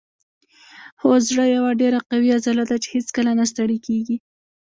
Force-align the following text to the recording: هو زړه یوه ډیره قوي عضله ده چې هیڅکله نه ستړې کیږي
هو 1.01 1.11
زړه 1.27 1.45
یوه 1.55 1.71
ډیره 1.81 1.99
قوي 2.09 2.29
عضله 2.37 2.63
ده 2.69 2.75
چې 2.83 2.87
هیڅکله 2.95 3.31
نه 3.39 3.45
ستړې 3.51 3.77
کیږي 3.87 4.17